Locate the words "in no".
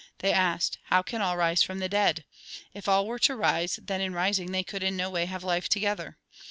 4.81-5.11